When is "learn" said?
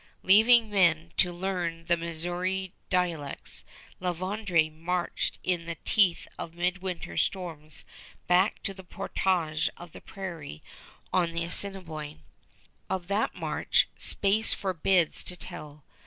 1.31-1.85